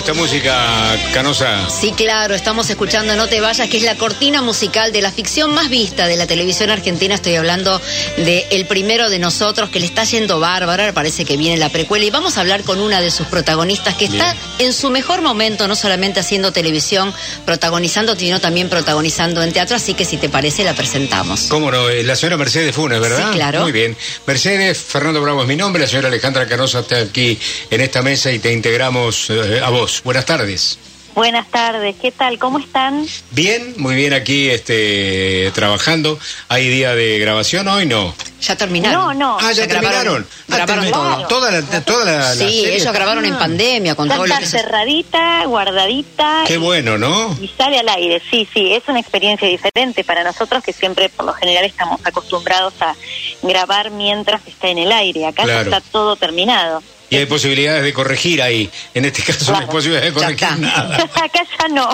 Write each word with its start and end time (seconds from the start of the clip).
esta 0.00 0.14
música, 0.14 0.96
Canosa? 1.12 1.68
Sí, 1.68 1.92
claro, 1.92 2.34
estamos 2.34 2.70
escuchando 2.70 3.14
No 3.16 3.26
te 3.26 3.42
vayas, 3.42 3.68
que 3.68 3.76
es 3.76 3.82
la 3.82 3.96
cortina 3.96 4.40
musical 4.40 4.92
de 4.92 5.02
la 5.02 5.12
ficción 5.12 5.52
más 5.52 5.68
vista 5.68 6.06
de 6.06 6.16
la 6.16 6.26
televisión 6.26 6.70
argentina. 6.70 7.14
Estoy 7.14 7.36
hablando 7.36 7.78
de 8.16 8.46
El 8.50 8.66
primero 8.66 9.10
de 9.10 9.18
nosotros, 9.18 9.68
que 9.68 9.78
le 9.78 9.84
está 9.84 10.04
yendo 10.04 10.40
bárbara, 10.40 10.94
parece 10.94 11.26
que 11.26 11.36
viene 11.36 11.58
la 11.58 11.68
precuela. 11.68 12.06
Y 12.06 12.10
vamos 12.10 12.38
a 12.38 12.40
hablar 12.40 12.62
con 12.62 12.80
una 12.80 13.02
de 13.02 13.10
sus 13.10 13.26
protagonistas, 13.26 13.94
que 13.94 14.06
está 14.06 14.34
en 14.58 14.72
su 14.72 14.88
mejor 14.88 15.20
momento, 15.20 15.68
no 15.68 15.76
solamente 15.76 16.20
haciendo 16.20 16.50
televisión, 16.50 17.12
protagonizando, 17.44 18.16
sino 18.16 18.40
también 18.40 18.70
protagonizando 18.70 19.42
en 19.42 19.52
teatro. 19.52 19.76
Así 19.76 19.92
que 19.92 20.06
si 20.06 20.16
te 20.16 20.30
parece, 20.30 20.64
la 20.64 20.72
presentamos. 20.72 21.42
¿Cómo 21.50 21.70
no? 21.70 21.90
La 21.90 22.16
señora 22.16 22.38
Mercedes 22.38 22.74
Funes, 22.74 23.00
¿verdad? 23.00 23.32
Sí, 23.32 23.36
claro. 23.36 23.60
Muy 23.62 23.72
bien. 23.72 23.94
Mercedes, 24.26 24.78
Fernando 24.78 25.20
Bravo 25.20 25.42
es 25.42 25.48
mi 25.48 25.56
nombre, 25.56 25.82
la 25.82 25.88
señora 25.88 26.08
Alejandra 26.08 26.46
Canosa 26.46 26.80
está 26.80 26.96
aquí 26.96 27.38
en 27.70 27.82
esta 27.82 28.00
mesa 28.00 28.32
y 28.32 28.38
te 28.38 28.50
integramos 28.50 29.28
eh, 29.28 29.60
a 29.62 29.68
vos. 29.68 29.89
Buenas 30.04 30.26
tardes. 30.26 30.78
Buenas 31.12 31.48
tardes, 31.50 31.96
¿qué 32.00 32.12
tal? 32.12 32.38
¿Cómo 32.38 32.60
están? 32.60 33.04
Bien, 33.32 33.74
muy 33.78 33.96
bien 33.96 34.12
aquí 34.14 34.48
este, 34.48 35.50
trabajando. 35.54 36.18
¿Hay 36.48 36.68
día 36.68 36.94
de 36.94 37.18
grabación 37.18 37.66
hoy? 37.66 37.84
No. 37.84 38.14
Ya 38.40 38.54
terminaron. 38.56 39.18
No, 39.18 39.36
no. 39.36 39.38
Ah, 39.40 39.50
ya, 39.52 39.66
terminaron. 39.66 40.24
Grabaron, 40.46 40.86
Ah, 40.86 40.90
todo. 40.92 41.26
Toda 41.26 41.50
la, 41.50 41.62
toda 41.82 42.04
la, 42.04 42.12
la 42.18 42.32
Sí, 42.34 42.38
serie. 42.62 42.76
ellos 42.76 42.92
grabaron 42.92 43.24
en 43.24 43.36
pandemia 43.36 43.96
con 43.96 44.08
Ya 44.08 44.14
todo 44.14 44.26
lo 44.28 44.36
que 44.38 44.46
cerradita, 44.46 45.44
guardadita 45.46 46.44
Qué 46.46 46.54
y, 46.54 46.58
bueno, 46.58 46.96
¿no? 46.96 47.36
y 47.42 47.48
sale 47.48 47.80
al 47.80 47.88
aire. 47.88 48.22
Sí, 48.30 48.48
sí, 48.54 48.72
es 48.72 48.84
una 48.86 49.00
experiencia 49.00 49.48
diferente 49.48 50.04
para 50.04 50.22
nosotros 50.22 50.62
que 50.62 50.72
siempre 50.72 51.08
por 51.08 51.26
lo 51.26 51.32
general 51.34 51.64
estamos 51.64 52.00
acostumbrados 52.04 52.74
a 52.80 52.94
grabar 53.42 53.90
mientras 53.90 54.46
está 54.46 54.68
en 54.68 54.78
el 54.78 54.92
aire. 54.92 55.26
Acá 55.26 55.42
ya 55.42 55.54
Claro. 55.64 55.70
está 55.76 55.80
todo 55.90 56.14
terminado. 56.16 56.82
Y 57.10 57.16
hay 57.16 57.26
posibilidades 57.26 57.82
de 57.82 57.92
corregir 57.92 58.40
ahí. 58.40 58.70
En 58.94 59.04
este 59.04 59.22
caso 59.22 59.50
no 59.52 59.58
hay 59.58 59.66
posibilidades 59.66 60.14
de 60.14 60.20
Ya 60.20 60.26
corregir 60.26 60.44
está. 60.44 60.56
nada. 60.56 60.96
Acá 61.14 61.42
ya 61.58 61.68
no. 61.68 61.88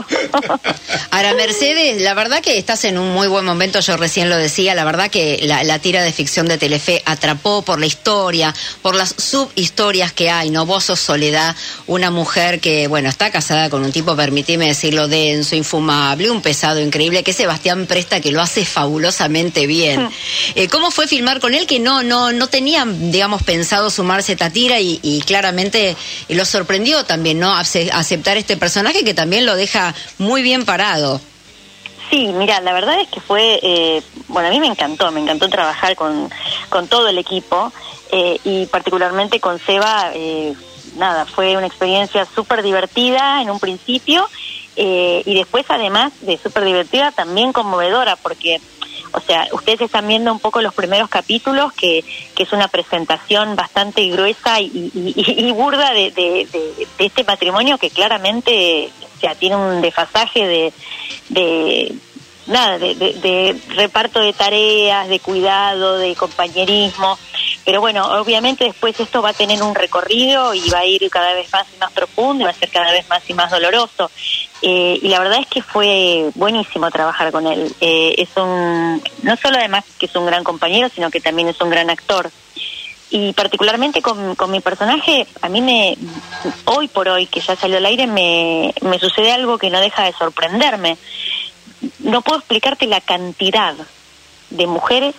Ahora, 1.10 1.34
Mercedes, 1.34 2.02
la 2.02 2.14
verdad 2.14 2.40
que 2.42 2.58
estás 2.58 2.84
en 2.84 2.98
un 2.98 3.12
muy 3.14 3.26
buen 3.26 3.44
momento, 3.44 3.80
yo 3.80 3.96
recién 3.96 4.28
lo 4.28 4.36
decía, 4.36 4.74
la 4.74 4.84
verdad 4.84 5.10
que 5.10 5.40
la, 5.42 5.64
la 5.64 5.78
tira 5.78 6.02
de 6.02 6.12
ficción 6.12 6.46
de 6.48 6.58
Telefe 6.58 7.02
atrapó 7.06 7.62
por 7.62 7.80
la 7.80 7.86
historia, 7.86 8.54
por 8.82 8.94
las 8.94 9.14
subhistorias 9.16 10.12
que 10.12 10.28
hay, 10.30 10.50
¿no? 10.50 10.66
Vos 10.66 10.84
sos 10.84 11.00
Soledad, 11.00 11.56
una 11.86 12.10
mujer 12.10 12.60
que, 12.60 12.86
bueno, 12.88 13.08
está 13.08 13.30
casada 13.30 13.70
con 13.70 13.84
un 13.84 13.92
tipo, 13.92 14.14
permitime 14.16 14.66
decirlo, 14.66 15.08
denso, 15.08 15.56
infumable, 15.56 16.30
un 16.30 16.42
pesado 16.42 16.80
increíble, 16.80 17.22
que 17.22 17.30
es 17.30 17.36
Sebastián 17.36 17.86
Presta, 17.86 18.20
que 18.20 18.32
lo 18.32 18.42
hace 18.42 18.64
fabulosamente 18.64 19.66
bien. 19.66 20.08
Eh, 20.54 20.68
¿Cómo 20.68 20.90
fue 20.90 21.06
filmar 21.06 21.40
con 21.40 21.54
él? 21.54 21.66
Que 21.66 21.78
no, 21.78 22.02
no, 22.02 22.32
no 22.32 22.48
tenían, 22.48 23.10
digamos, 23.10 23.42
pensado 23.42 23.88
sumarse 23.90 24.32
a 24.32 24.34
esta 24.34 24.50
tira 24.50 24.80
y, 24.80 25.00
y 25.06 25.20
claramente 25.20 25.96
lo 26.28 26.44
sorprendió 26.44 27.04
también, 27.04 27.38
¿no? 27.38 27.54
Ace- 27.56 27.90
aceptar 27.92 28.36
este 28.36 28.56
personaje 28.56 29.04
que 29.04 29.14
también 29.14 29.46
lo 29.46 29.54
deja 29.54 29.94
muy 30.18 30.42
bien 30.42 30.64
parado. 30.64 31.20
Sí, 32.10 32.26
mira, 32.28 32.60
la 32.60 32.72
verdad 32.72 32.98
es 33.00 33.08
que 33.08 33.20
fue, 33.20 33.60
eh, 33.62 34.02
bueno, 34.28 34.48
a 34.48 34.50
mí 34.50 34.58
me 34.58 34.66
encantó, 34.66 35.10
me 35.12 35.20
encantó 35.20 35.48
trabajar 35.48 35.94
con, 35.94 36.28
con 36.68 36.88
todo 36.88 37.08
el 37.08 37.18
equipo 37.18 37.72
eh, 38.10 38.38
y 38.44 38.66
particularmente 38.66 39.38
con 39.38 39.60
Seba, 39.60 40.10
eh, 40.14 40.54
nada, 40.96 41.24
fue 41.26 41.56
una 41.56 41.66
experiencia 41.66 42.26
súper 42.34 42.62
divertida 42.62 43.42
en 43.42 43.50
un 43.50 43.60
principio 43.60 44.28
eh, 44.76 45.22
y 45.24 45.34
después 45.34 45.64
además 45.68 46.12
de 46.20 46.36
súper 46.38 46.64
divertida 46.64 47.12
también 47.12 47.52
conmovedora 47.52 48.16
porque, 48.16 48.60
o 49.16 49.20
sea, 49.20 49.48
ustedes 49.52 49.80
están 49.80 50.06
viendo 50.06 50.30
un 50.30 50.40
poco 50.40 50.60
los 50.60 50.74
primeros 50.74 51.08
capítulos 51.08 51.72
que, 51.72 52.04
que 52.34 52.42
es 52.42 52.52
una 52.52 52.68
presentación 52.68 53.56
bastante 53.56 54.06
gruesa 54.08 54.60
y, 54.60 55.50
burda 55.52 55.90
de, 55.92 56.10
de- 56.10 56.46
de- 56.52 56.86
de 56.98 57.06
este 57.06 57.24
matrimonio 57.24 57.78
que 57.78 57.88
claramente, 57.88 58.90
o 59.16 59.20
sea, 59.20 59.34
tiene 59.34 59.56
un 59.56 59.80
desfasaje 59.80 60.46
de, 60.46 60.72
de 61.30 61.94
nada, 62.46 62.78
de, 62.78 62.94
de- 62.94 63.14
de 63.14 63.56
reparto 63.74 64.20
de 64.20 64.34
tareas, 64.34 65.08
de 65.08 65.18
cuidado, 65.20 65.96
de 65.96 66.14
compañerismo. 66.14 67.18
Pero 67.64 67.80
bueno, 67.80 68.06
obviamente 68.20 68.64
después 68.64 69.00
esto 69.00 69.22
va 69.22 69.30
a 69.30 69.32
tener 69.32 69.62
un 69.62 69.74
recorrido 69.74 70.54
y 70.54 70.68
va 70.70 70.80
a 70.80 70.84
ir 70.86 71.08
cada 71.10 71.32
vez 71.32 71.50
más 71.52 71.66
y 71.74 71.78
más 71.78 71.90
profundo, 71.92 72.42
y 72.42 72.44
va 72.44 72.50
a 72.50 72.54
ser 72.54 72.68
cada 72.70 72.92
vez 72.92 73.08
más 73.08 73.28
y 73.28 73.34
más 73.34 73.50
doloroso. 73.50 74.10
Eh, 74.62 74.98
y 75.02 75.08
la 75.08 75.18
verdad 75.20 75.38
es 75.40 75.46
que 75.46 75.62
fue 75.62 76.30
buenísimo 76.34 76.90
trabajar 76.90 77.30
con 77.30 77.46
él. 77.46 77.74
Eh, 77.80 78.14
es 78.18 78.28
un, 78.36 79.02
no 79.22 79.36
solo 79.36 79.58
además 79.58 79.84
que 79.98 80.06
es 80.06 80.16
un 80.16 80.26
gran 80.26 80.44
compañero, 80.44 80.88
sino 80.94 81.10
que 81.10 81.20
también 81.20 81.48
es 81.48 81.60
un 81.60 81.70
gran 81.70 81.90
actor. 81.90 82.30
Y 83.10 83.32
particularmente 83.34 84.02
con, 84.02 84.34
con 84.34 84.50
mi 84.50 84.60
personaje, 84.60 85.26
a 85.40 85.48
mí 85.48 85.60
me, 85.60 85.96
hoy 86.64 86.88
por 86.88 87.08
hoy, 87.08 87.26
que 87.26 87.40
ya 87.40 87.54
salió 87.54 87.76
al 87.76 87.86
aire, 87.86 88.06
me, 88.06 88.74
me 88.82 88.98
sucede 88.98 89.30
algo 89.30 89.58
que 89.58 89.70
no 89.70 89.80
deja 89.80 90.04
de 90.04 90.12
sorprenderme. 90.12 90.96
No 92.00 92.22
puedo 92.22 92.38
explicarte 92.38 92.86
la 92.86 93.00
cantidad 93.00 93.74
de 94.50 94.66
mujeres 94.66 95.14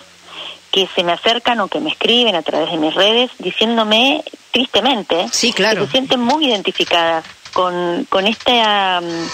que 0.70 0.86
se 0.94 1.02
me 1.02 1.12
acercan 1.12 1.60
o 1.60 1.68
que 1.68 1.80
me 1.80 1.90
escriben 1.90 2.34
a 2.34 2.42
través 2.42 2.70
de 2.70 2.76
mis 2.76 2.94
redes 2.94 3.30
diciéndome 3.38 4.22
tristemente 4.52 5.26
Sí, 5.30 5.52
claro. 5.52 5.80
que 5.80 5.86
se 5.86 5.92
sienten 5.92 6.20
muy 6.20 6.46
identificadas 6.46 7.24
con, 7.58 8.04
con 8.08 8.28
esta 8.28 9.00
mm, 9.00 9.26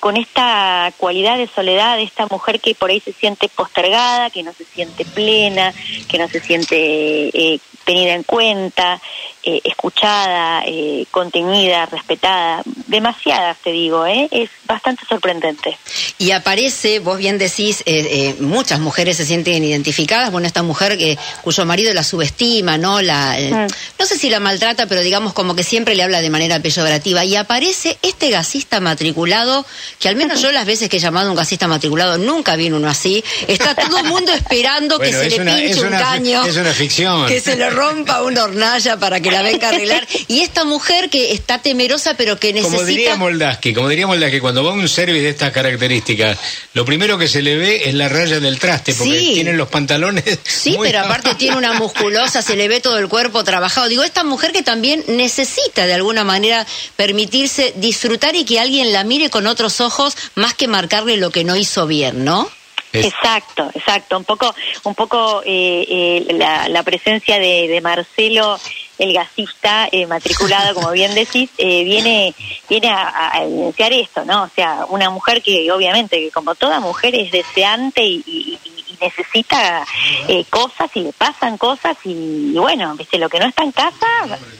con 0.00 0.16
esta 0.16 0.92
cualidad 0.96 1.38
de 1.38 1.46
soledad 1.46 1.94
de 1.94 2.02
esta 2.02 2.26
mujer 2.26 2.58
que 2.58 2.74
por 2.74 2.90
ahí 2.90 2.98
se 2.98 3.12
siente 3.12 3.48
postergada, 3.48 4.30
que 4.30 4.42
no 4.42 4.52
se 4.52 4.64
siente 4.64 5.04
plena, 5.04 5.72
que 6.08 6.18
no 6.18 6.26
se 6.26 6.40
siente 6.40 6.74
eh, 6.76 7.60
tenida 7.84 8.14
en 8.14 8.24
cuenta, 8.24 9.00
eh, 9.44 9.60
escuchada, 9.64 10.62
eh, 10.66 11.06
contenida, 11.10 11.86
respetada. 11.86 12.62
Demasiadas, 12.86 13.56
te 13.62 13.70
digo, 13.72 14.06
¿eh? 14.06 14.28
es 14.30 14.50
bastante 14.66 15.04
sorprendente. 15.08 15.76
Y 16.18 16.30
aparece, 16.32 16.98
vos 17.00 17.18
bien 17.18 17.38
decís, 17.38 17.80
eh, 17.86 18.06
eh, 18.10 18.36
muchas 18.40 18.80
mujeres 18.80 19.16
se 19.16 19.24
sienten 19.24 19.64
identificadas. 19.64 20.30
Bueno, 20.30 20.46
esta 20.46 20.62
mujer 20.62 20.96
que, 20.98 21.18
cuyo 21.42 21.64
marido 21.64 21.92
la 21.94 22.04
subestima, 22.04 22.78
¿no? 22.78 23.00
La, 23.00 23.36
Mm. 23.42 23.66
No 23.98 24.06
sé 24.06 24.16
si 24.18 24.30
la 24.30 24.40
maltrata, 24.40 24.86
pero 24.86 25.00
digamos 25.00 25.32
como 25.32 25.54
que 25.54 25.62
siempre 25.64 25.94
le 25.94 26.02
habla 26.02 26.20
de 26.20 26.30
manera 26.30 26.60
peyorativa. 26.60 27.24
Y 27.24 27.36
aparece 27.36 27.98
este 28.02 28.30
gasista 28.30 28.80
matriculado, 28.80 29.64
que 29.98 30.08
al 30.08 30.16
menos 30.16 30.40
yo 30.40 30.52
las 30.52 30.64
veces 30.66 30.88
que 30.88 30.96
he 30.96 31.00
llamado 31.00 31.28
a 31.28 31.30
un 31.30 31.36
gasista 31.36 31.66
matriculado 31.68 32.18
nunca 32.18 32.56
vi 32.56 32.70
uno 32.70 32.88
así. 32.88 33.22
Está 33.48 33.74
todo 33.74 33.98
el 33.98 34.04
mundo 34.04 34.32
esperando 34.32 34.98
que 34.98 35.12
se 35.12 35.30
le 35.30 35.40
una- 35.40 35.56
pinche 35.56 35.82
un 35.82 35.90
caño. 35.90 36.44
es 36.44 36.56
una 36.56 36.72
ficción. 36.72 37.26
Que 37.26 37.40
se 37.40 37.56
le 37.56 37.68
rompa 37.70 38.22
una 38.22 38.44
hornalla 38.44 38.96
para 38.98 39.20
que 39.20 39.30
la 39.32 39.40
a. 39.40 40.06
Y 40.28 40.40
esta 40.40 40.64
mujer 40.64 41.08
que 41.10 41.32
está 41.32 41.58
temerosa, 41.60 42.14
pero 42.16 42.38
que 42.38 42.52
necesita. 42.52 42.76
Como 42.76 42.86
diría 42.86 43.16
Moldaski, 43.16 43.72
como 43.74 43.88
diría 43.88 44.06
Moldaski, 44.06 44.40
cuando 44.40 44.62
va 44.64 44.70
a 44.70 44.74
un 44.74 44.88
service 44.88 45.22
de 45.22 45.28
estas 45.30 45.52
características, 45.52 46.38
lo 46.74 46.84
primero 46.84 47.16
que 47.18 47.28
se 47.28 47.42
le 47.42 47.56
ve 47.56 47.82
es 47.88 47.94
la 47.94 48.08
raya 48.08 48.40
del 48.40 48.58
traste, 48.58 48.94
porque 48.94 49.18
Sí. 49.18 49.30
tienen 49.34 49.56
los 49.56 49.68
pantalones. 49.68 50.38
Sí, 50.44 50.76
muy- 50.76 50.86
pero 50.88 51.00
aparte 51.00 51.34
tiene 51.34 51.56
una 51.56 51.72
musculosa, 51.74 52.42
se 52.42 52.56
le 52.56 52.68
ve 52.68 52.80
todo 52.80 52.98
el 52.98 53.08
cuerpo 53.08 53.42
trabajado. 53.44 53.88
Digo, 53.88 54.02
esta 54.04 54.24
mujer 54.24 54.52
que 54.52 54.62
también 54.62 55.04
necesita 55.08 55.86
de 55.86 55.94
alguna 55.94 56.24
manera 56.24 56.66
permitirse 56.96 57.72
disfrutar 57.76 58.34
y 58.36 58.44
que 58.44 58.60
alguien 58.60 58.92
la 58.92 59.04
mire 59.04 59.30
con 59.30 59.46
otros 59.46 59.80
ojos 59.80 60.16
más 60.34 60.54
que 60.54 60.68
marcarle 60.68 61.16
lo 61.16 61.30
que 61.30 61.44
no 61.44 61.56
hizo 61.56 61.86
bien, 61.86 62.24
¿no? 62.24 62.48
Exacto, 62.94 63.70
exacto. 63.74 64.18
Un 64.18 64.24
poco, 64.24 64.54
un 64.84 64.94
poco 64.94 65.42
eh, 65.46 65.84
eh, 65.88 66.26
la, 66.34 66.68
la 66.68 66.82
presencia 66.82 67.38
de, 67.38 67.66
de 67.66 67.80
Marcelo, 67.80 68.60
el 68.98 69.12
gasista 69.12 69.88
eh, 69.90 70.06
matriculado, 70.06 70.74
como 70.74 70.90
bien 70.92 71.14
decís, 71.14 71.50
eh, 71.58 71.82
viene, 71.84 72.34
viene 72.68 72.88
a, 72.90 73.32
a 73.36 73.44
evidenciar 73.44 73.92
esto, 73.92 74.24
¿no? 74.24 74.44
O 74.44 74.48
sea, 74.54 74.86
una 74.88 75.10
mujer 75.10 75.42
que 75.42 75.70
obviamente, 75.72 76.18
que 76.18 76.30
como 76.30 76.54
toda 76.54 76.78
mujer 76.80 77.14
es 77.14 77.32
deseante 77.32 78.02
y, 78.04 78.22
y- 78.26 78.58
necesita 79.02 79.84
eh, 80.28 80.44
cosas 80.50 80.90
y 80.94 81.00
le 81.00 81.12
pasan 81.12 81.58
cosas 81.58 81.96
y, 82.04 82.52
y 82.54 82.58
bueno, 82.58 82.94
viste, 82.96 83.18
lo 83.18 83.28
que 83.28 83.38
no 83.38 83.46
está 83.46 83.62
en 83.64 83.72
casa 83.72 84.06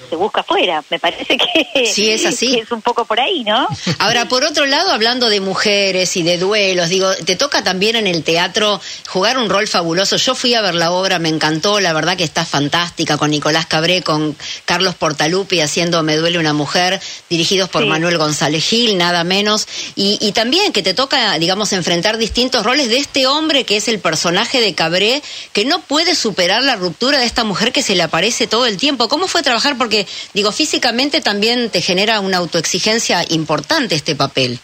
se 0.09 0.17
busca 0.17 0.41
afuera. 0.43 0.83
Me 0.91 0.99
parece 0.99 1.37
que, 1.39 1.87
Sí, 1.87 2.11
es 2.11 2.27
así. 2.27 2.55
que 2.55 2.61
es 2.63 2.73
un 2.73 2.83
poco 2.83 3.05
por 3.05 3.21
ahí, 3.21 3.45
¿no? 3.45 3.67
Ahora, 3.99 4.27
por 4.29 4.45
otro 4.45 4.67
lado, 4.67 4.91
hablando 4.91 5.29
de 5.31 5.41
mujeres 5.41 6.17
y 6.17 6.23
de 6.23 6.39
duelos, 6.39 6.89
digo, 6.89 7.15
te 7.25 7.37
toca 7.37 7.63
también 7.63 7.97
en 7.97 8.07
el 8.07 8.23
teatro 8.25 8.81
jugar 9.09 9.39
un 9.39 9.49
rol 9.49 9.67
fabuloso. 9.69 10.17
Yo 10.17 10.35
fui 10.35 10.55
a 10.55 10.61
ver 10.63 10.75
la 10.75 10.91
obra, 10.91 11.19
me 11.19 11.29
encantó, 11.29 11.81
la 11.81 11.93
verdad 11.93 12.17
que 12.17 12.25
está 12.25 12.45
fantástica, 12.45 13.17
con 13.17 13.31
Nicolás 13.31 13.67
Cabré, 13.67 14.03
con 14.03 14.37
Carlos 14.65 14.95
Portalupi 14.95 15.61
haciendo 15.61 16.03
Me 16.03 16.17
duele 16.17 16.39
una 16.39 16.53
mujer, 16.53 17.01
dirigidos 17.31 17.69
por 17.69 17.83
Sí. 17.83 17.89
Manuel 17.89 18.19
González 18.19 18.65
Gil, 18.65 18.97
nada 18.99 19.25
menos. 19.25 19.67
Y, 19.97 20.19
y 20.21 20.33
también 20.33 20.73
que 20.73 20.83
te 20.83 20.95
toca, 20.95 21.37
digamos, 21.39 21.73
enfrentar 21.73 22.17
distintos 22.17 22.65
roles 22.65 22.89
de 22.89 22.99
este 22.99 23.27
hombre 23.27 23.65
que 23.65 23.77
es 23.77 23.89
el 23.89 23.99
personaje 23.99 24.32
de 24.33 24.75
Cabré, 24.75 25.23
que 25.53 25.65
no 25.65 25.81
puede 25.81 26.15
superar 26.15 26.63
la 26.63 26.77
ruptura 26.77 27.19
de 27.19 27.27
esta 27.27 27.45
mujer 27.45 27.73
que 27.73 27.83
se 27.83 27.95
le 27.95 28.03
aparece 28.03 28.47
todo 28.47 28.67
el 28.67 28.77
tiempo. 28.77 29.09
¿Cómo 29.09 29.29
fue 29.29 29.43
trabajar? 29.43 29.77
Porque, 29.79 30.07
digo, 30.35 30.53
físicamente 30.53 31.21
también 31.21 31.71
te 31.71 31.81
genera 31.81 32.21
una 32.21 32.39
autoexigencia 32.39 33.25
importante 33.29 33.95
este 33.95 34.15
papel. 34.15 34.59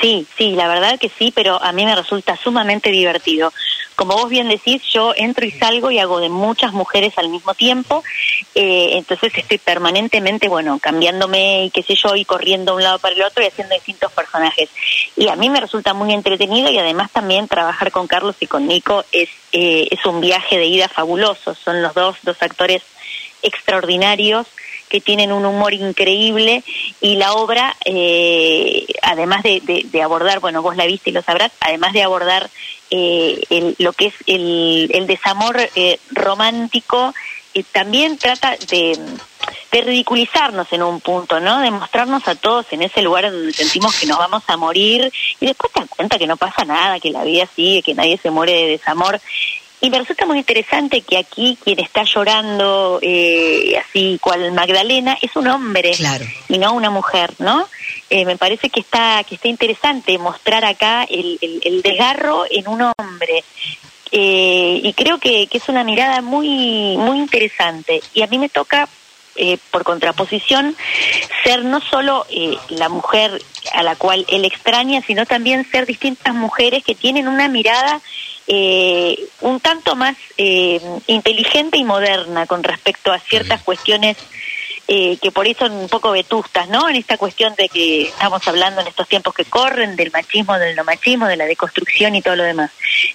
Sí, 0.00 0.26
sí, 0.36 0.52
la 0.52 0.68
verdad 0.68 0.98
que 0.98 1.10
sí, 1.18 1.32
pero 1.34 1.62
a 1.62 1.72
mí 1.72 1.84
me 1.84 1.94
resulta 1.94 2.36
sumamente 2.36 2.90
divertido, 2.90 3.52
como 3.98 4.14
vos 4.14 4.30
bien 4.30 4.48
decís, 4.48 4.80
yo 4.94 5.12
entro 5.16 5.44
y 5.44 5.50
salgo 5.50 5.90
y 5.90 5.98
hago 5.98 6.20
de 6.20 6.28
muchas 6.28 6.72
mujeres 6.72 7.18
al 7.18 7.28
mismo 7.30 7.54
tiempo, 7.54 8.04
eh, 8.54 8.90
entonces 8.92 9.32
estoy 9.34 9.58
permanentemente, 9.58 10.48
bueno, 10.48 10.78
cambiándome 10.80 11.64
y 11.64 11.70
qué 11.70 11.82
sé 11.82 11.96
yo, 11.96 12.14
y 12.14 12.24
corriendo 12.24 12.70
de 12.70 12.76
un 12.76 12.84
lado 12.84 13.00
para 13.00 13.16
el 13.16 13.22
otro 13.22 13.42
y 13.42 13.48
haciendo 13.48 13.74
distintos 13.74 14.12
personajes. 14.12 14.70
Y 15.16 15.26
a 15.26 15.34
mí 15.34 15.50
me 15.50 15.58
resulta 15.58 15.94
muy 15.94 16.14
entretenido 16.14 16.70
y 16.70 16.78
además 16.78 17.10
también 17.10 17.48
trabajar 17.48 17.90
con 17.90 18.06
Carlos 18.06 18.36
y 18.38 18.46
con 18.46 18.68
Nico 18.68 19.04
es, 19.10 19.30
eh, 19.50 19.88
es 19.90 20.06
un 20.06 20.20
viaje 20.20 20.58
de 20.58 20.66
ida 20.66 20.88
fabuloso, 20.88 21.56
son 21.56 21.82
los 21.82 21.92
dos, 21.92 22.18
dos 22.22 22.40
actores 22.40 22.82
extraordinarios 23.42 24.46
que 24.88 25.00
tienen 25.00 25.32
un 25.32 25.44
humor 25.44 25.74
increíble 25.74 26.64
y 27.00 27.16
la 27.16 27.34
obra, 27.34 27.76
eh, 27.84 28.86
además 29.02 29.42
de, 29.42 30.02
abordar, 30.02 30.40
bueno, 30.40 30.62
vos 30.62 30.76
la 30.76 30.86
viste 30.86 31.10
y 31.10 31.12
lo 31.12 31.22
sabrás, 31.22 31.52
además 31.60 31.92
de 31.92 32.02
abordar 32.02 32.50
eh, 32.90 33.40
el, 33.50 33.76
lo 33.78 33.92
que 33.92 34.06
es 34.06 34.14
el, 34.26 34.90
el 34.92 35.06
desamor 35.06 35.56
eh, 35.76 35.98
romántico, 36.10 37.14
eh, 37.54 37.64
también 37.72 38.18
trata 38.18 38.56
de, 38.68 38.98
de 39.72 39.80
ridiculizarnos 39.80 40.72
en 40.72 40.82
un 40.82 41.00
punto, 41.00 41.40
¿no? 41.40 41.60
De 41.60 41.70
mostrarnos 41.70 42.26
a 42.28 42.34
todos 42.34 42.66
en 42.72 42.82
ese 42.82 43.02
lugar 43.02 43.30
donde 43.30 43.52
sentimos 43.52 43.98
que 43.98 44.06
nos 44.06 44.18
vamos 44.18 44.42
a 44.46 44.56
morir 44.56 45.12
y 45.40 45.46
después 45.46 45.72
te 45.72 45.80
das 45.80 45.88
cuenta 45.88 46.18
que 46.18 46.26
no 46.26 46.36
pasa 46.36 46.64
nada, 46.64 47.00
que 47.00 47.10
la 47.10 47.24
vida 47.24 47.48
sigue, 47.54 47.82
que 47.82 47.94
nadie 47.94 48.18
se 48.18 48.30
muere 48.30 48.52
de 48.52 48.66
desamor. 48.68 49.20
Y 49.80 49.90
me 49.90 49.98
resulta 49.98 50.26
muy 50.26 50.38
interesante 50.38 51.02
que 51.02 51.18
aquí 51.18 51.56
quien 51.62 51.78
está 51.78 52.02
llorando, 52.02 52.98
eh, 53.00 53.76
así 53.78 54.18
cual 54.20 54.50
Magdalena, 54.52 55.16
es 55.22 55.36
un 55.36 55.46
hombre 55.46 55.92
y 56.48 56.58
no 56.58 56.72
una 56.72 56.90
mujer, 56.90 57.32
¿no? 57.38 57.68
Eh, 58.10 58.24
me 58.24 58.36
parece 58.36 58.70
que 58.70 58.80
está 58.80 59.22
que 59.24 59.36
está 59.36 59.48
interesante 59.48 60.18
mostrar 60.18 60.64
acá 60.64 61.04
el, 61.08 61.38
el, 61.40 61.82
desgarro 61.82 62.44
en 62.50 62.66
un 62.66 62.82
hombre. 62.82 63.44
Eh, 64.10 64.80
y 64.82 64.92
creo 64.94 65.18
que, 65.18 65.46
que 65.46 65.58
es 65.58 65.68
una 65.68 65.84
mirada 65.84 66.22
muy 66.22 66.96
muy 66.96 67.18
interesante. 67.18 68.02
Y 68.14 68.22
a 68.22 68.26
mí 68.26 68.38
me 68.38 68.48
toca 68.48 68.88
eh, 69.40 69.56
por 69.70 69.84
contraposición, 69.84 70.74
ser 71.44 71.64
no 71.64 71.80
solo 71.80 72.26
eh, 72.28 72.56
la 72.70 72.88
mujer 72.88 73.40
a 73.72 73.84
la 73.84 73.94
cual 73.94 74.26
él 74.28 74.44
extraña, 74.44 75.00
sino 75.06 75.26
también 75.26 75.64
ser 75.70 75.86
distintas 75.86 76.34
mujeres 76.34 76.82
que 76.82 76.96
tienen 76.96 77.28
una 77.28 77.46
mirada 77.46 78.00
eh, 78.48 79.28
un 79.42 79.60
tanto 79.60 79.94
más 79.94 80.16
inteligente 81.06 81.78
y 81.78 81.84
moderna 81.84 82.46
con 82.46 82.62
respecto 82.62 83.12
a 83.12 83.18
ciertas 83.18 83.62
cuestiones 83.62 84.16
eh, 84.90 85.18
que 85.20 85.30
por 85.30 85.46
eso 85.46 85.66
son 85.66 85.72
un 85.72 85.88
poco 85.88 86.12
vetustas, 86.12 86.66
¿no? 86.68 86.88
En 86.88 86.96
esta 86.96 87.18
cuestión 87.18 87.54
de 87.56 87.68
que 87.68 88.08
estamos 88.08 88.46
hablando 88.48 88.80
en 88.80 88.86
estos 88.86 89.06
tiempos 89.06 89.34
que 89.34 89.44
corren, 89.44 89.96
del 89.96 90.10
machismo, 90.10 90.58
del 90.58 90.74
no 90.74 90.82
machismo, 90.82 91.26
de 91.26 91.36
la 91.36 91.44
deconstrucción 91.44 92.14
y 92.14 92.22
todo 92.22 92.36
lo 92.36 92.44
demás. 92.44 92.70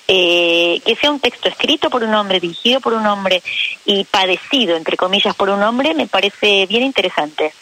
Eh, 0.08 0.80
que 0.86 0.96
sea 0.96 1.10
un 1.10 1.20
texto 1.20 1.50
escrito 1.50 1.90
por 1.90 2.04
un 2.04 2.14
hombre, 2.14 2.40
dirigido 2.40 2.80
por 2.80 2.94
un 2.94 3.08
hombre 3.08 3.42
y 3.86 4.04
padecido, 4.04 4.78
entre 4.78 4.98
comillas, 4.98 5.36
por 5.36 5.50
un 5.50 5.64
hombre, 5.64 5.96
me 5.96 6.06
parece 6.06 6.68
bien 6.68 6.84
interesante. 6.84 7.54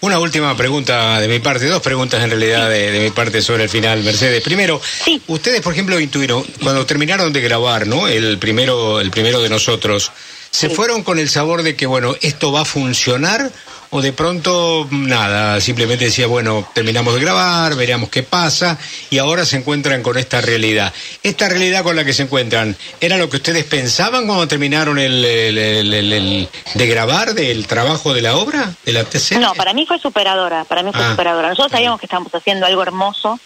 Una 0.00 0.18
última 0.18 0.54
pregunta 0.54 1.18
de 1.20 1.28
mi 1.28 1.38
parte, 1.38 1.64
dos 1.66 1.80
preguntas 1.80 2.22
en 2.22 2.28
realidad 2.28 2.68
de, 2.68 3.00
mi 3.00 3.10
parte 3.10 3.40
sobre 3.40 3.64
el 3.64 3.70
final, 3.70 4.02
Mercedes. 4.02 4.42
Primero, 4.42 4.80
ustedes, 5.28 5.62
por 5.62 5.72
ejemplo, 5.72 5.98
intuyeron, 5.98 6.44
cuando 6.62 6.84
terminaron 6.84 7.32
de 7.32 7.40
grabar, 7.40 7.86
¿no? 7.86 8.06
El 8.06 8.38
primero, 8.38 9.00
el 9.00 9.10
primero 9.10 9.40
de 9.40 9.48
nosotros, 9.48 10.12
¿Se 10.56 10.70
fueron 10.70 11.02
con 11.02 11.18
el 11.18 11.28
sabor 11.28 11.62
de 11.62 11.76
que, 11.76 11.84
bueno, 11.84 12.14
esto 12.22 12.50
va 12.50 12.62
a 12.62 12.64
funcionar? 12.64 13.52
¿O 13.90 14.00
de 14.00 14.14
pronto, 14.14 14.88
nada, 14.90 15.60
simplemente 15.60 16.06
decía, 16.06 16.26
bueno, 16.26 16.66
terminamos 16.72 17.12
de 17.12 17.20
grabar, 17.20 17.74
veríamos 17.76 18.08
qué 18.08 18.22
pasa, 18.22 18.78
y 19.10 19.18
ahora 19.18 19.44
se 19.44 19.58
encuentran 19.58 20.02
con 20.02 20.16
esta 20.16 20.40
realidad? 20.40 20.94
¿Esta 21.22 21.50
realidad 21.50 21.82
con 21.82 21.94
la 21.94 22.06
que 22.06 22.14
se 22.14 22.22
encuentran 22.22 22.74
era 23.02 23.18
lo 23.18 23.28
que 23.28 23.36
ustedes 23.36 23.64
pensaban 23.64 24.24
cuando 24.24 24.48
terminaron 24.48 24.98
el, 24.98 25.20
de 25.20 26.86
grabar, 26.86 27.34
del 27.34 27.66
trabajo 27.66 28.14
de 28.14 28.22
la 28.22 28.38
obra, 28.38 28.74
de 28.86 28.94
la 28.94 29.04
TC? 29.04 29.32
No, 29.32 29.52
para 29.52 29.74
mí 29.74 29.84
fue 29.84 29.98
superadora, 29.98 30.64
para 30.64 30.82
mí 30.82 30.90
fue 30.90 31.04
ah. 31.04 31.10
superadora. 31.10 31.50
Nosotros 31.50 31.72
sabíamos 31.72 32.00
que 32.00 32.06
estábamos 32.06 32.34
haciendo 32.34 32.64
algo 32.64 32.82
hermoso, 32.82 33.38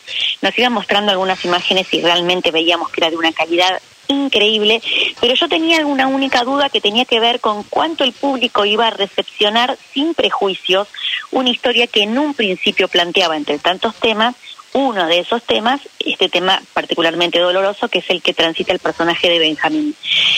nos 0.42 0.56
iban 0.56 0.72
mostrando 0.72 1.10
algunas 1.10 1.44
imágenes 1.44 1.92
y 1.92 2.02
realmente 2.02 2.52
veíamos 2.52 2.88
que 2.90 3.00
era 3.00 3.10
de 3.10 3.16
una 3.16 3.32
calidad 3.32 3.80
increíble, 4.10 4.82
pero 5.20 5.34
yo 5.34 5.48
tenía 5.48 5.78
alguna 5.78 6.06
única 6.06 6.44
duda 6.44 6.68
que 6.68 6.80
tenía 6.80 7.04
que 7.04 7.20
ver 7.20 7.40
con 7.40 7.62
cuánto 7.64 8.04
el 8.04 8.12
público 8.12 8.64
iba 8.64 8.86
a 8.86 8.90
recepcionar 8.90 9.76
sin 9.92 10.14
prejuicios 10.14 10.88
una 11.30 11.50
historia 11.50 11.86
que 11.86 12.02
en 12.02 12.18
un 12.18 12.34
principio 12.34 12.88
planteaba 12.88 13.36
entre 13.36 13.58
tantos 13.58 13.94
temas 13.96 14.34
uno 14.72 15.06
de 15.06 15.18
esos 15.18 15.42
temas, 15.42 15.80
este 15.98 16.28
tema 16.28 16.62
particularmente 16.72 17.40
doloroso, 17.40 17.88
que 17.88 17.98
es 17.98 18.10
el 18.10 18.22
que 18.22 18.34
transita 18.34 18.72
el 18.72 18.78
personaje 18.78 19.28
de 19.28 19.38
Benjamín. 19.38 19.96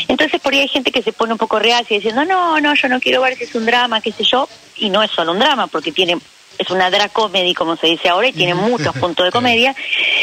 Entonces 0.08 0.40
por 0.40 0.54
ahí 0.54 0.60
hay 0.60 0.68
gente 0.68 0.90
que 0.90 1.02
se 1.02 1.12
pone 1.12 1.32
un 1.32 1.38
poco 1.38 1.58
real 1.58 1.84
y 1.88 1.96
diciendo, 1.96 2.24
no, 2.24 2.58
no, 2.60 2.74
yo 2.74 2.88
no 2.88 3.00
quiero 3.00 3.20
ver 3.20 3.36
si 3.36 3.44
es 3.44 3.54
un 3.54 3.66
drama, 3.66 4.00
qué 4.00 4.12
sé 4.12 4.24
yo, 4.24 4.48
y 4.76 4.88
no 4.88 5.02
es 5.02 5.10
solo 5.10 5.32
un 5.32 5.38
drama, 5.38 5.66
porque 5.66 5.92
tiene 5.92 6.16
es 6.62 6.70
una 6.70 6.90
dracomedy, 6.90 7.54
como 7.54 7.76
se 7.76 7.86
dice 7.86 8.08
ahora, 8.08 8.28
y 8.28 8.32
tiene 8.32 8.54
muchos 8.72 8.96
puntos 8.96 9.26
de 9.26 9.32
comedia. 9.32 9.74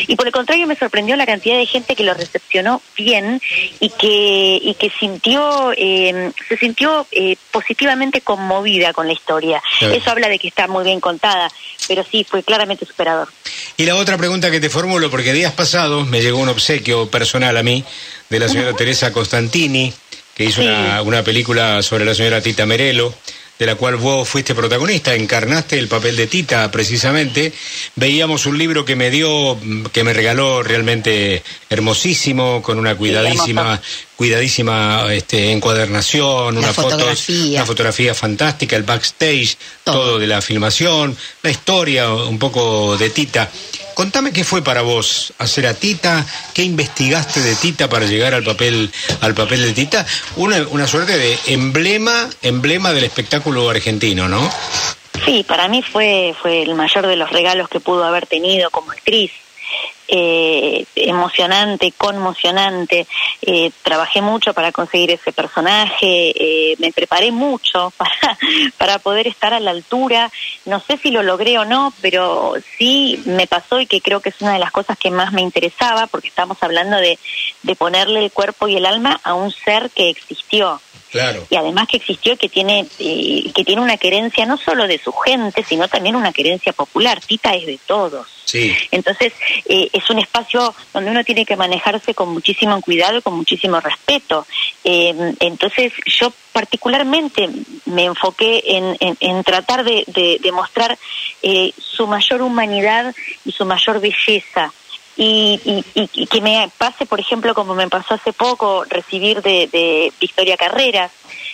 Y 0.08 0.16
por 0.16 0.28
el 0.28 0.34
contrario, 0.34 0.68
me 0.68 0.76
sorprendió 0.76 1.16
la 1.16 1.26
cantidad 1.26 1.58
de 1.58 1.66
gente 1.66 1.96
que 1.96 2.04
lo 2.04 2.14
recepcionó 2.14 2.82
bien 2.98 3.42
y 3.80 3.90
que, 3.90 4.60
y 4.62 4.74
que 4.76 4.92
sintió, 5.00 5.72
eh, 5.76 6.32
se 6.48 6.58
sintió 6.58 7.08
eh, 7.12 7.36
positivamente 7.52 8.22
conmovida 8.22 8.94
con 8.94 9.08
la 9.08 9.14
historia. 9.14 9.62
Eso 9.82 10.12
habla 10.12 10.28
de 10.28 10.40
que 10.40 10.48
está 10.48 10.68
muy 10.68 10.84
bien 10.84 11.00
contada, 11.00 11.50
pero 11.88 12.06
sí, 12.10 12.26
fue 12.28 12.44
claramente 12.44 12.86
superador. 12.86 13.30
Y 13.78 13.86
la 13.86 13.96
otra 13.96 14.18
pregunta 14.18 14.52
que 14.52 14.60
te 14.60 14.70
formulo, 14.70 15.10
porque 15.10 15.34
días 15.34 15.54
pasados 15.54 16.08
me 16.08 16.22
llegó 16.22 16.40
un 16.40 16.50
obsequio 16.50 17.10
personal 17.10 17.56
a 17.58 17.64
mí 17.64 17.84
de 18.30 18.40
la 18.40 18.48
señora 18.48 18.74
Teresa 18.74 19.12
Costantini, 19.12 19.94
que 20.36 20.46
hizo 20.46 20.62
una, 20.62 21.02
una 21.02 21.24
película 21.24 21.82
sobre 21.82 22.06
la 22.06 22.14
señora 22.14 22.42
Tita 22.42 22.66
Merelo 22.66 23.14
de 23.60 23.66
la 23.66 23.76
cual 23.76 23.98
vos 23.98 24.28
fuiste 24.28 24.56
protagonista, 24.56 25.14
encarnaste 25.14 25.78
el 25.78 25.90
papel 25.90 26.16
de 26.16 26.28
Tita 26.28 26.72
precisamente. 26.72 27.52
Veíamos 27.96 28.46
un 28.46 28.58
libro 28.58 28.86
que 28.86 28.96
me 28.96 29.12
dio, 29.12 29.60
que 29.92 30.06
me 30.06 30.14
regaló 30.14 30.64
realmente 30.64 31.44
hermosísimo, 31.70 32.62
con 32.62 32.80
una 32.80 32.96
cuidadísima, 32.96 33.82
cuidadísima 34.16 35.14
este, 35.14 35.52
encuadernación, 35.52 36.58
una 36.58 36.72
fotografía. 36.72 37.58
una 37.58 37.66
fotografía 37.66 38.16
fantástica, 38.16 38.78
el 38.78 38.84
backstage, 38.84 39.58
todo 39.84 40.18
de 40.18 40.28
la 40.28 40.42
filmación, 40.42 41.18
la 41.44 41.50
historia 41.52 42.14
un 42.14 42.40
poco 42.40 42.96
de 42.98 43.10
Tita. 43.10 43.52
Contame 44.00 44.32
qué 44.32 44.46
fue 44.46 44.64
para 44.64 44.82
vos 44.82 45.34
hacer 45.40 45.68
a 45.68 45.74
Tita, 45.74 46.26
qué 46.54 46.64
investigaste 46.64 47.42
de 47.42 47.54
Tita 47.54 47.90
para 47.90 48.06
llegar 48.06 48.34
al 48.34 48.46
papel, 48.46 48.90
al 49.20 49.34
papel 49.34 49.62
de 49.62 49.74
Tita. 49.74 50.06
Una, 50.38 50.66
una 50.70 50.88
suerte 50.88 51.18
de 51.18 51.38
emblema, 51.48 52.30
emblema 52.42 52.94
del 52.94 53.04
espectáculo 53.04 53.70
argentino, 53.70 54.30
¿no? 54.30 54.50
Sí, 55.26 55.44
para 55.46 55.68
mí 55.68 55.82
fue, 55.82 56.34
fue 56.42 56.62
el 56.62 56.76
mayor 56.76 57.08
de 57.08 57.18
los 57.18 57.30
regalos 57.30 57.68
que 57.68 57.82
pudo 57.82 58.06
haber 58.06 58.26
tenido 58.26 58.70
como 58.70 58.90
actriz 58.94 59.34
eh, 60.12 60.86
emocionante, 60.96 61.94
conmocionante. 61.96 63.06
Eh, 63.42 63.72
trabajé 63.84 64.22
mucho 64.22 64.54
para 64.54 64.72
conseguir 64.72 65.12
ese 65.12 65.32
personaje, 65.32 66.34
eh, 66.36 66.76
me 66.80 66.92
preparé 66.92 67.32
mucho 67.32 67.92
para, 67.98 68.38
para 68.78 69.00
poder 69.00 69.28
estar 69.28 69.54
a 69.54 69.60
la 69.60 69.72
altura. 69.72 70.32
No 70.66 70.80
sé 70.80 70.98
si 70.98 71.12
lo 71.12 71.22
logré 71.22 71.60
o 71.60 71.66
no, 71.66 71.94
pero 72.02 72.56
sí 72.78 73.22
me 73.26 73.46
pasó 73.48 73.80
y 73.80 73.86
que 73.86 74.02
creo 74.02 74.20
que 74.20 74.30
es 74.30 74.42
una 74.42 74.54
de 74.54 74.60
las 74.60 74.72
cosas 74.72 74.98
que 74.98 75.12
más 75.12 75.32
me 75.32 75.42
interesaba, 75.42 76.08
porque 76.08 76.28
estamos 76.28 76.58
hablando 76.62 76.98
de, 76.98 77.20
de 77.64 77.76
ponerle 77.76 78.24
el 78.24 78.32
cuerpo 78.32 78.68
y 78.68 78.78
el 78.78 78.86
alma 78.86 79.20
a 79.24 79.34
un 79.36 79.52
ser 79.52 79.92
que 79.92 80.10
existió. 80.10 80.82
Claro. 81.12 81.48
Y 81.50 81.56
además 81.56 81.88
que 81.88 81.98
existió 81.98 82.38
que 82.38 82.50
tiene 82.50 82.86
eh, 83.00 83.52
que 83.54 83.64
tiene 83.64 83.82
una 83.82 83.98
querencia 83.98 84.46
no 84.46 84.58
solo 84.58 84.88
de 84.88 85.00
su 85.00 85.12
gente, 85.12 85.64
sino 85.64 85.88
también 85.88 86.16
una 86.16 86.32
querencia 86.32 86.72
popular. 86.72 87.20
Tita 87.20 87.56
es 87.56 87.66
de 87.66 87.80
todos. 87.86 88.28
Sí. 88.46 88.76
Entonces, 88.92 89.34
eh, 89.66 89.90
es 89.92 90.10
un 90.10 90.20
espacio 90.20 90.74
donde 90.94 91.12
uno 91.12 91.24
tiene 91.24 91.46
que 91.46 91.56
manejarse 91.56 92.14
con 92.14 92.30
muchísimo 92.30 92.80
cuidado 92.82 93.18
y 93.18 93.22
con 93.22 93.36
muchísimo 93.36 93.80
respeto. 93.80 94.46
Eh, 94.84 95.36
entonces, 95.40 95.94
yo 96.06 96.32
particularmente 96.52 97.50
me 97.86 98.06
enfoqué 98.06 98.64
en, 98.66 98.98
en, 99.20 99.44
tratar 99.44 99.84
de, 99.84 100.04
de, 100.08 100.52
mostrar 100.52 100.98
su 101.78 102.08
mayor 102.08 102.42
humanidad 102.42 103.14
y 103.46 103.52
su 103.52 103.66
mayor 103.66 104.02
belleza 104.02 104.74
y, 105.22 105.84
y, 105.96 106.28
que 106.28 106.40
me 106.40 106.72
pase, 106.78 107.06
por 107.06 107.20
ejemplo, 107.20 107.54
como 107.54 107.76
me 107.76 107.90
pasó 107.90 108.14
hace 108.14 108.32
poco, 108.32 108.86
recibir 108.86 109.42
de, 109.42 109.68
de 109.68 110.14
Victoria 110.18 110.56
Carreras, 110.56 111.12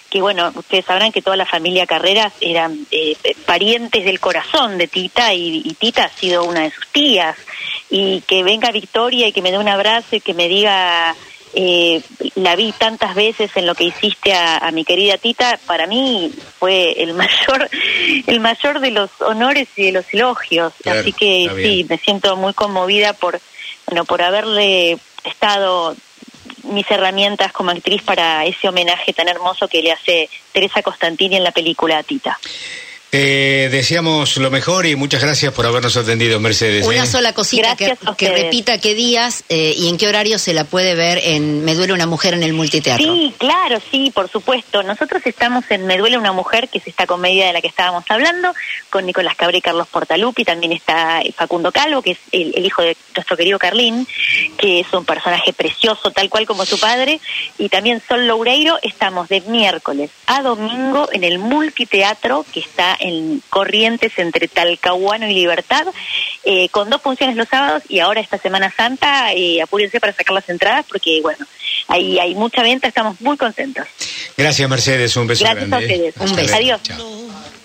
que 0.07 0.21
bueno, 0.21 0.51
ustedes 0.53 0.85
sabrán 0.85 1.11
que 1.11 1.23
toda 1.23 1.35
la 1.35 1.47
familia 1.47 1.87
Carreras 1.87 2.31
eran 2.41 2.85
eh, 2.91 3.15
parientes 3.47 4.05
del 4.05 4.19
corazón 4.19 4.77
de 4.77 4.87
Tita 4.87 5.33
y, 5.33 5.63
Tita 5.79 6.03
ha 6.03 6.09
sido 6.09 6.43
una 6.43 6.61
de 6.61 6.69
sus 6.69 6.85
tías, 6.89 7.35
y 7.89 8.21
que 8.21 8.43
venga 8.43 8.69
Victoria 8.69 9.27
y 9.27 9.31
que 9.31 9.41
me 9.41 9.49
dé 9.49 9.57
un 9.57 9.67
abrazo 9.67 10.15
y 10.15 10.21
que 10.21 10.33
me 10.33 10.47
diga... 10.47 11.15
Eh, 11.57 12.01
la 12.35 12.57
vi 12.57 12.73
tantas 12.73 13.15
veces 13.15 13.49
en 13.55 13.65
lo 13.65 13.75
que 13.75 13.85
hiciste 13.85 14.33
a, 14.33 14.69
mi 14.73 14.83
querida 14.83 15.17
Tita, 15.17 15.57
para 15.65 15.87
mí 15.87 16.29
fue 16.59 17.01
el 17.01 17.13
mayor, 17.15 17.69
el 18.27 18.41
mayor 18.41 18.81
de 18.81 18.91
los 18.91 19.09
honores 19.21 19.69
y 19.77 19.85
de 19.85 19.93
los 19.93 20.13
elogios. 20.13 20.73
Así 20.83 21.13
que 21.13 21.49
sí, 21.55 21.85
me 21.87 21.97
siento 21.97 22.35
muy 22.35 22.53
conmovida 22.53 23.13
por, 23.13 23.39
bueno, 23.87 24.05
por 24.05 24.21
haberle 24.21 24.97
estado 25.23 25.95
mis 26.63 26.89
herramientas 26.89 27.51
como 27.51 27.71
actriz 27.71 28.01
para 28.03 28.45
ese 28.45 28.67
homenaje 28.67 29.13
tan 29.13 29.27
hermoso 29.27 29.67
que 29.67 29.81
le 29.81 29.91
hace 29.91 30.29
Teresa 30.51 30.81
Costantini 30.81 31.37
en 31.37 31.43
la 31.43 31.51
película 31.51 32.01
Tita. 32.03 32.39
Eh, 33.17 33.69
deseamos 33.71 34.35
lo 34.35 34.51
mejor 34.51 34.85
y 34.85 34.97
muchas 34.97 35.21
gracias 35.21 35.53
por 35.53 35.65
habernos 35.65 35.95
atendido, 35.95 36.37
Mercedes. 36.41 36.85
Una 36.85 37.05
¿eh? 37.05 37.07
sola 37.07 37.31
cosita 37.31 37.73
que, 37.77 37.95
repita 38.29 38.77
qué 38.81 38.93
días 38.93 39.45
eh, 39.47 39.73
y 39.77 39.87
en 39.87 39.97
qué 39.97 40.09
horario 40.09 40.37
se 40.37 40.53
la 40.53 40.65
puede 40.65 40.95
ver 40.95 41.19
en 41.23 41.63
Me 41.63 41.75
duele 41.75 41.93
una 41.93 42.07
mujer 42.07 42.33
en 42.33 42.43
el 42.43 42.51
multiteatro. 42.51 43.05
Sí, 43.05 43.33
claro, 43.37 43.79
sí, 43.89 44.11
por 44.13 44.29
supuesto. 44.29 44.83
Nosotros 44.83 45.21
estamos 45.25 45.63
en 45.69 45.85
Me 45.87 45.97
duele 45.97 46.17
una 46.17 46.33
mujer, 46.33 46.67
que 46.67 46.79
es 46.79 46.87
esta 46.87 47.07
comedia 47.07 47.47
de 47.47 47.53
la 47.53 47.61
que 47.61 47.69
estábamos 47.69 48.03
hablando, 48.09 48.53
con 48.89 49.05
Nicolás 49.05 49.35
Cabré 49.37 49.59
y 49.59 49.61
Carlos 49.61 49.87
Portalupi, 49.87 50.43
también 50.43 50.73
está 50.73 51.21
Facundo 51.37 51.71
Calvo, 51.71 52.01
que 52.01 52.11
es 52.11 52.19
el, 52.33 52.53
el 52.57 52.65
hijo 52.65 52.81
de 52.81 52.97
nuestro 53.15 53.37
querido 53.37 53.57
Carlín, 53.57 54.05
que 54.57 54.81
es 54.81 54.91
un 54.91 55.05
personaje 55.05 55.53
precioso, 55.53 56.11
tal 56.11 56.29
cual 56.29 56.45
como 56.45 56.65
su 56.65 56.77
padre, 56.77 57.21
y 57.57 57.69
también 57.69 58.01
Sol 58.05 58.27
Loureiro, 58.27 58.77
estamos 58.81 59.29
de 59.29 59.39
miércoles 59.39 60.11
a 60.27 60.41
domingo 60.41 61.07
en 61.13 61.23
el 61.23 61.39
multiteatro, 61.39 62.45
que 62.51 62.59
está 62.59 62.97
en 62.99 63.04
Corrientes 63.49 64.11
entre 64.17 64.47
Talcahuano 64.47 65.27
y 65.29 65.33
Libertad, 65.33 65.85
eh, 66.43 66.69
con 66.69 66.89
dos 66.89 67.01
funciones 67.01 67.35
los 67.35 67.47
sábados, 67.47 67.83
y 67.89 67.99
ahora 67.99 68.21
esta 68.21 68.37
Semana 68.37 68.73
Santa, 68.75 69.33
eh, 69.33 69.61
apúrense 69.61 69.99
para 69.99 70.13
sacar 70.13 70.33
las 70.33 70.49
entradas, 70.49 70.85
porque 70.87 71.21
bueno, 71.21 71.45
ahí 71.87 72.19
hay 72.19 72.35
mucha 72.35 72.61
venta, 72.61 72.87
estamos 72.87 73.19
muy 73.21 73.37
contentos. 73.37 73.87
Gracias, 74.37 74.69
Mercedes. 74.69 75.15
Un 75.15 75.27
beso 75.27 75.43
Gracias 75.43 75.69
grande. 75.69 75.75
a 75.75 75.79
ustedes. 75.79 76.15
Un 76.17 76.35
beso. 76.35 76.55
Adiós. 76.55 76.83
Chao. 76.83 77.55